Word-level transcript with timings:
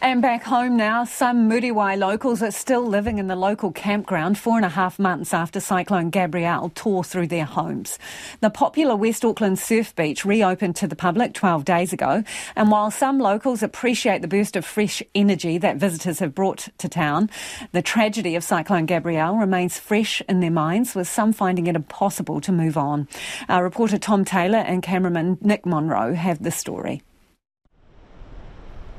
And 0.00 0.22
back 0.22 0.44
home 0.44 0.76
now, 0.76 1.04
some 1.04 1.50
Muriwai 1.50 1.98
locals 1.98 2.40
are 2.40 2.52
still 2.52 2.86
living 2.86 3.18
in 3.18 3.26
the 3.26 3.34
local 3.34 3.72
campground 3.72 4.38
four 4.38 4.56
and 4.56 4.64
a 4.64 4.68
half 4.68 4.96
months 4.96 5.34
after 5.34 5.58
Cyclone 5.58 6.10
Gabrielle 6.10 6.70
tore 6.76 7.02
through 7.02 7.26
their 7.26 7.44
homes. 7.44 7.98
The 8.40 8.48
popular 8.48 8.94
West 8.94 9.24
Auckland 9.24 9.58
surf 9.58 9.96
beach 9.96 10.24
reopened 10.24 10.76
to 10.76 10.86
the 10.86 10.94
public 10.94 11.34
12 11.34 11.64
days 11.64 11.92
ago. 11.92 12.22
And 12.54 12.70
while 12.70 12.92
some 12.92 13.18
locals 13.18 13.64
appreciate 13.64 14.22
the 14.22 14.28
burst 14.28 14.54
of 14.54 14.64
fresh 14.64 15.02
energy 15.16 15.58
that 15.58 15.78
visitors 15.78 16.20
have 16.20 16.34
brought 16.34 16.68
to 16.78 16.88
town, 16.88 17.28
the 17.72 17.82
tragedy 17.82 18.36
of 18.36 18.44
Cyclone 18.44 18.86
Gabrielle 18.86 19.36
remains 19.36 19.78
fresh 19.78 20.22
in 20.28 20.38
their 20.38 20.52
minds, 20.52 20.94
with 20.94 21.08
some 21.08 21.32
finding 21.32 21.66
it 21.66 21.74
impossible 21.74 22.40
to 22.42 22.52
move 22.52 22.76
on. 22.76 23.08
Our 23.48 23.64
reporter 23.64 23.98
Tom 23.98 24.24
Taylor 24.24 24.58
and 24.58 24.80
cameraman 24.80 25.38
Nick 25.40 25.66
Monro 25.66 26.14
have 26.14 26.40
the 26.40 26.52
story. 26.52 27.02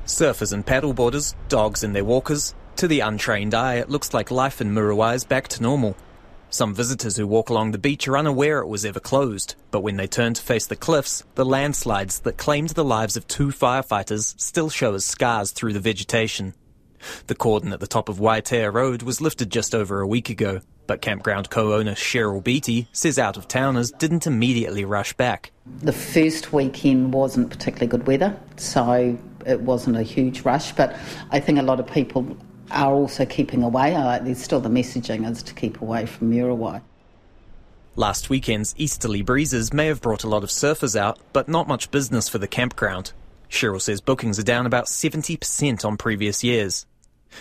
Surfers 0.06 0.52
and 0.52 0.66
paddleboarders, 0.66 1.34
dogs 1.48 1.84
and 1.84 1.94
their 1.94 2.04
walkers. 2.04 2.54
To 2.76 2.88
the 2.88 3.00
untrained 3.00 3.54
eye, 3.54 3.74
it 3.74 3.90
looks 3.90 4.14
like 4.14 4.30
life 4.30 4.60
in 4.60 4.74
Muriwai 4.74 5.14
is 5.14 5.24
back 5.24 5.48
to 5.48 5.62
normal. 5.62 5.96
Some 6.52 6.74
visitors 6.74 7.16
who 7.16 7.28
walk 7.28 7.48
along 7.48 7.70
the 7.70 7.78
beach 7.78 8.08
are 8.08 8.18
unaware 8.18 8.58
it 8.58 8.66
was 8.66 8.84
ever 8.84 8.98
closed, 8.98 9.54
but 9.70 9.82
when 9.82 9.96
they 9.96 10.08
turn 10.08 10.34
to 10.34 10.42
face 10.42 10.66
the 10.66 10.74
cliffs, 10.74 11.22
the 11.36 11.44
landslides 11.44 12.20
that 12.20 12.38
claimed 12.38 12.70
the 12.70 12.84
lives 12.84 13.16
of 13.16 13.28
two 13.28 13.48
firefighters 13.48 14.38
still 14.40 14.68
show 14.68 14.94
as 14.94 15.04
scars 15.04 15.52
through 15.52 15.74
the 15.74 15.78
vegetation. 15.78 16.54
The 17.28 17.36
cordon 17.36 17.72
at 17.72 17.78
the 17.78 17.86
top 17.86 18.08
of 18.08 18.18
Waitea 18.18 18.72
Road 18.72 19.02
was 19.02 19.20
lifted 19.20 19.50
just 19.50 19.74
over 19.76 20.00
a 20.00 20.06
week 20.06 20.28
ago, 20.28 20.60
but 20.88 21.00
campground 21.00 21.50
co-owner 21.50 21.94
Cheryl 21.94 22.42
Beattie 22.42 22.88
says 22.92 23.16
out-of-towners 23.16 23.92
didn't 23.92 24.26
immediately 24.26 24.84
rush 24.84 25.12
back. 25.12 25.52
The 25.82 25.92
first 25.92 26.52
weekend 26.52 27.14
wasn't 27.14 27.50
particularly 27.50 27.86
good 27.86 28.08
weather, 28.08 28.36
so 28.56 29.16
it 29.46 29.60
wasn't 29.60 29.96
a 29.96 30.02
huge 30.02 30.42
rush, 30.42 30.72
but 30.72 30.96
I 31.30 31.40
think 31.40 31.58
a 31.58 31.62
lot 31.62 31.80
of 31.80 31.86
people 31.86 32.36
are 32.70 32.92
also 32.92 33.26
keeping 33.26 33.62
away. 33.62 33.94
Uh, 33.94 34.18
there's 34.18 34.42
still 34.42 34.60
the 34.60 34.68
messaging 34.68 35.28
is 35.28 35.42
to 35.42 35.54
keep 35.54 35.80
away 35.80 36.06
from 36.06 36.30
Muriwai. 36.30 36.82
Last 37.96 38.30
weekend's 38.30 38.74
easterly 38.78 39.22
breezes 39.22 39.72
may 39.72 39.86
have 39.86 40.00
brought 40.00 40.24
a 40.24 40.28
lot 40.28 40.44
of 40.44 40.50
surfers 40.50 40.94
out, 40.94 41.18
but 41.32 41.48
not 41.48 41.68
much 41.68 41.90
business 41.90 42.28
for 42.28 42.38
the 42.38 42.46
campground. 42.46 43.12
Cheryl 43.50 43.80
says 43.80 44.00
bookings 44.00 44.38
are 44.38 44.44
down 44.44 44.64
about 44.64 44.86
70% 44.86 45.84
on 45.84 45.96
previous 45.96 46.44
years. 46.44 46.86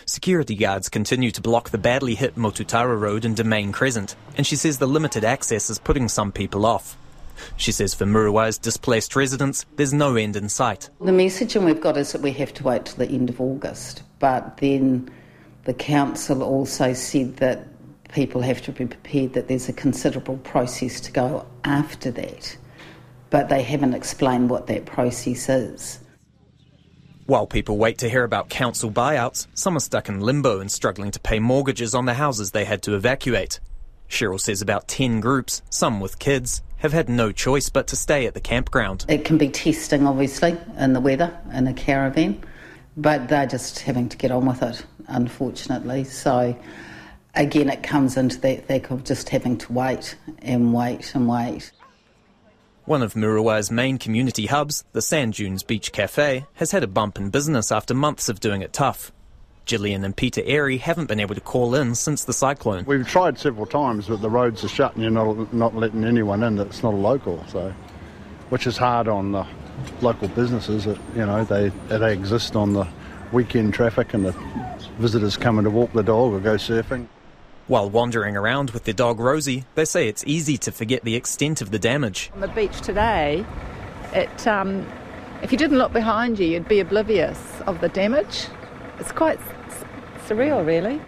Security 0.06 0.56
guards 0.56 0.90
continue 0.90 1.32
to 1.32 1.42
block 1.42 1.70
the 1.70 1.78
badly 1.78 2.16
hit 2.16 2.36
Motutara 2.36 3.00
Road 3.00 3.26
and 3.26 3.36
Domain 3.36 3.72
Crescent, 3.72 4.16
and 4.36 4.46
she 4.46 4.56
says 4.56 4.78
the 4.78 4.88
limited 4.88 5.24
access 5.24 5.70
is 5.70 5.80
putting 5.80 6.08
some 6.08 6.32
people 6.32 6.66
off. 6.66 6.98
She 7.58 7.72
says 7.72 7.94
for 7.94 8.06
Muriwai's 8.06 8.58
displaced 8.58 9.16
residents, 9.16 9.66
there's 9.76 9.94
no 9.94 10.16
end 10.16 10.36
in 10.36 10.50
sight. 10.50 10.90
The 11.00 11.12
messaging 11.12 11.66
we've 11.66 11.82
got 11.82 11.98
is 11.98 12.12
that 12.12 12.22
we 12.22 12.32
have 12.34 12.54
to 12.56 12.64
wait 12.64 12.86
till 12.86 12.98
the 12.98 13.14
end 13.14 13.30
of 13.30 13.40
August, 13.40 14.04
but 14.20 14.58
then 14.58 15.10
the 15.66 15.74
council 15.74 16.44
also 16.44 16.94
said 16.94 17.38
that 17.38 17.68
people 18.12 18.42
have 18.42 18.62
to 18.64 18.72
be 18.72 18.86
prepared 18.86 19.34
that 19.34 19.48
there's 19.48 19.70
a 19.70 19.74
considerable 19.74 20.38
process 20.38 21.00
to 21.02 21.12
go 21.12 21.46
after 21.64 22.12
that, 22.12 22.58
but 23.30 23.50
they 23.50 23.62
haven't 23.62 23.94
explained 23.94 24.50
what 24.50 24.68
that 24.68 24.86
process 24.86 25.50
is. 25.50 26.00
While 27.26 27.46
people 27.46 27.78
wait 27.78 28.00
to 28.00 28.10
hear 28.10 28.24
about 28.24 28.50
council 28.50 28.90
buyouts, 28.90 29.46
some 29.54 29.78
are 29.78 29.82
stuck 29.82 30.10
in 30.10 30.20
limbo 30.20 30.60
and 30.60 30.72
struggling 30.72 31.12
to 31.12 31.20
pay 31.20 31.40
mortgages 31.40 31.94
on 31.94 32.06
the 32.06 32.16
houses 32.16 32.50
they 32.50 32.66
had 32.66 32.82
to 32.84 32.96
evacuate. 32.96 33.60
Cheryl 34.10 34.40
says 34.40 34.64
about 34.64 34.88
10 34.88 35.20
groups, 35.20 35.62
some 35.70 36.00
with 36.00 36.18
kids, 36.18 36.64
have 36.80 36.94
had 36.94 37.10
no 37.10 37.32
choice 37.32 37.70
but 37.70 37.88
to 37.88 37.96
stay 37.96 38.26
at 38.26 38.34
the 38.34 38.42
campground. 38.42 39.06
It 39.08 39.26
can 39.26 39.38
be 39.38 39.50
testing, 39.50 40.08
obviously, 40.08 40.58
in 40.78 40.94
the 40.94 41.00
weather, 41.00 41.38
in 41.54 41.68
a 41.68 41.74
caravan, 41.74 42.44
but 42.98 43.28
they're 43.28 43.48
just 43.48 43.80
having 43.80 44.10
to 44.10 44.18
get 44.18 44.32
on 44.32 44.46
with 44.46 44.64
it, 44.64 44.86
unfortunately. 45.08 46.04
So, 46.06 46.56
again, 47.36 47.70
it 47.70 47.84
comes 47.84 48.18
into 48.18 48.40
that 48.42 48.66
thing 48.66 48.86
of 48.86 49.04
just 49.04 49.30
having 49.30 49.58
to 49.58 49.74
wait 49.74 50.16
and 50.40 50.74
wait 50.74 51.14
and 51.16 51.28
wait. 51.28 51.72
One 52.86 53.04
of 53.04 53.14
Muriwai's 53.14 53.70
main 53.70 54.00
community 54.00 54.48
hubs, 54.48 54.84
the 54.94 55.02
Sand 55.02 55.36
Dunz 55.36 55.66
Beach 55.66 55.92
Cafe, 55.92 56.48
has 56.56 56.72
had 56.72 56.84
a 56.84 56.88
bump 56.88 57.20
in 57.20 57.30
business 57.30 57.72
after 57.72 57.94
months 57.94 58.30
of 58.30 58.40
doing 58.40 58.64
it 58.64 58.74
tough. 58.74 59.12
Gillian 59.70 60.04
and 60.04 60.16
Peter 60.16 60.42
Airy 60.46 60.78
haven't 60.78 61.06
been 61.06 61.20
able 61.20 61.36
to 61.36 61.42
call 61.42 61.76
in 61.76 61.94
since 61.94 62.24
the 62.24 62.34
cyclone. 62.34 62.86
We've 62.86 63.08
tried 63.08 63.38
several 63.38 63.68
times, 63.68 64.08
but 64.08 64.20
the 64.20 64.30
roads 64.30 64.64
are 64.64 64.68
shut 64.68 64.96
and 64.96 65.04
you're 65.04 65.12
not, 65.12 65.54
not 65.54 65.76
letting 65.76 66.04
anyone 66.04 66.42
in 66.42 66.56
that's 66.56 66.82
not 66.82 66.96
a 66.96 66.98
local, 66.98 67.46
so 67.48 67.72
which 68.50 68.66
is 68.66 68.78
hard 68.78 69.08
on 69.08 69.32
the 69.32 69.46
local 70.02 70.28
businesses. 70.30 70.86
That, 70.86 70.98
you 71.16 71.24
know, 71.24 71.44
they, 71.44 71.70
they 71.88 72.14
exist 72.14 72.56
on 72.56 72.74
the 72.74 72.88
weekend 73.32 73.76
traffic 73.76 74.16
and 74.16 74.26
the 74.26 74.32
visitors 74.98 75.38
coming 75.38 75.66
to 75.66 75.70
walk 75.70 75.94
the 75.94 76.02
dog 76.02 76.34
or 76.34 76.40
go 76.40 76.56
surfing. 76.56 77.08
While 77.68 77.92
wandering 77.92 78.36
around 78.36 78.72
with 78.72 78.86
their 78.86 78.96
dog 78.96 79.20
Rosie, 79.20 79.66
they 79.76 79.86
say 79.86 80.08
it's 80.08 80.24
easy 80.26 80.58
to 80.58 80.72
forget 80.72 81.04
the 81.04 81.16
extent 81.16 81.62
of 81.62 81.70
the 81.70 81.78
damage. 81.78 82.32
On 82.34 82.40
the 82.40 82.48
beach 82.48 82.82
today, 82.82 83.46
it, 84.14 84.48
um, 84.48 84.88
if 85.44 85.52
you 85.52 85.60
didn't 85.60 85.78
look 85.78 85.94
behind 85.94 86.40
you, 86.40 86.48
you'd 86.48 86.68
be 86.68 86.80
oblivious 86.80 87.40
of 87.68 87.80
the 87.82 87.90
damage. 87.90 88.48
It's 89.00 89.12
quite 89.12 89.40
surreal, 90.28 90.66
really. 90.66 91.02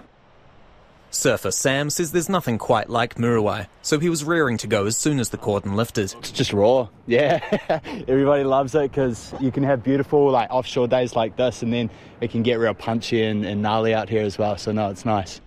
Surfer 1.14 1.52
Sam 1.52 1.90
says 1.90 2.14
there's 2.14 2.30
nothing 2.30 2.58
quite 2.58 2.90
like 2.90 3.16
Muriwai, 3.16 3.68
so 3.82 4.00
he 4.00 4.08
was 4.08 4.24
rearing 4.24 4.58
to 4.60 4.68
go 4.68 4.86
as 4.86 4.96
soon 4.96 5.20
as 5.20 5.30
the 5.30 5.38
cordon 5.38 5.76
lifted. 5.76 6.16
It's 6.20 6.32
just 6.32 6.54
raw, 6.54 6.88
yeah. 7.06 7.42
Everybody 8.08 8.46
loves 8.46 8.74
it 8.76 8.90
because 8.90 9.34
you 9.42 9.52
can 9.52 9.64
have 9.64 9.84
beautiful 9.84 10.32
like 10.32 10.50
offshore 10.50 10.88
days 10.88 11.14
like 11.14 11.36
this, 11.36 11.64
and 11.64 11.74
then 11.74 11.90
it 12.22 12.32
can 12.32 12.44
get 12.44 12.60
real 12.60 12.74
punchy 12.74 13.24
and, 13.26 13.46
and 13.46 13.62
gnarly 13.62 13.94
out 13.94 14.08
here 14.08 14.24
as 14.24 14.38
well. 14.38 14.58
So 14.58 14.72
no, 14.72 14.90
it's 14.90 15.04
nice. 15.04 15.42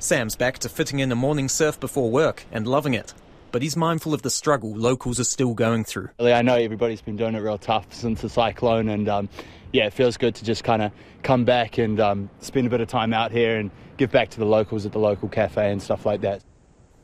Sam's 0.00 0.34
back 0.34 0.58
to 0.58 0.68
fitting 0.68 0.98
in 0.98 1.12
a 1.12 1.16
morning 1.16 1.48
surf 1.48 1.78
before 1.78 2.10
work 2.10 2.44
and 2.50 2.66
loving 2.66 2.94
it 2.94 3.14
but 3.52 3.62
he's 3.62 3.76
mindful 3.76 4.14
of 4.14 4.22
the 4.22 4.30
struggle 4.30 4.74
locals 4.74 5.18
are 5.20 5.24
still 5.24 5.54
going 5.54 5.84
through. 5.84 6.10
I 6.20 6.42
know 6.42 6.56
everybody's 6.56 7.00
been 7.00 7.16
doing 7.16 7.34
it 7.34 7.40
real 7.40 7.58
tough 7.58 7.92
since 7.92 8.20
the 8.20 8.28
cyclone, 8.28 8.88
and 8.88 9.08
um, 9.08 9.28
yeah, 9.72 9.86
it 9.86 9.92
feels 9.92 10.16
good 10.16 10.34
to 10.36 10.44
just 10.44 10.64
kind 10.64 10.82
of 10.82 10.92
come 11.22 11.44
back 11.44 11.78
and 11.78 12.00
um, 12.00 12.30
spend 12.40 12.66
a 12.66 12.70
bit 12.70 12.80
of 12.80 12.88
time 12.88 13.12
out 13.12 13.32
here 13.32 13.56
and 13.56 13.70
give 13.96 14.10
back 14.10 14.30
to 14.30 14.38
the 14.38 14.46
locals 14.46 14.86
at 14.86 14.92
the 14.92 14.98
local 14.98 15.28
cafe 15.28 15.70
and 15.70 15.82
stuff 15.82 16.06
like 16.06 16.20
that. 16.22 16.42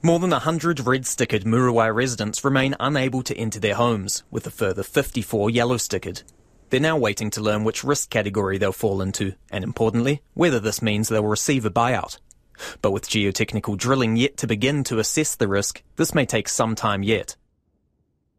More 0.02 0.18
than 0.18 0.30
100 0.30 0.80
red 0.80 1.04
stickered 1.04 1.44
Muriwai 1.44 1.94
residents 1.94 2.44
remain 2.44 2.76
unable 2.78 3.22
to 3.22 3.36
enter 3.36 3.58
their 3.58 3.74
homes, 3.74 4.22
with 4.30 4.46
a 4.46 4.50
further 4.50 4.82
54 4.82 5.48
yellow 5.48 5.76
stickered. 5.76 6.22
They're 6.70 6.80
now 6.80 6.96
waiting 6.96 7.30
to 7.30 7.40
learn 7.40 7.64
which 7.64 7.84
risk 7.84 8.10
category 8.10 8.58
they'll 8.58 8.72
fall 8.72 9.00
into, 9.00 9.34
and 9.50 9.64
importantly, 9.64 10.22
whether 10.34 10.60
this 10.60 10.82
means 10.82 11.08
they'll 11.08 11.24
receive 11.24 11.64
a 11.64 11.70
buyout. 11.70 12.18
But 12.82 12.92
with 12.92 13.08
geotechnical 13.08 13.76
drilling 13.76 14.16
yet 14.16 14.36
to 14.38 14.46
begin 14.46 14.84
to 14.84 14.98
assess 14.98 15.34
the 15.34 15.48
risk, 15.48 15.82
this 15.96 16.14
may 16.14 16.26
take 16.26 16.48
some 16.48 16.74
time 16.74 17.02
yet. 17.02 17.36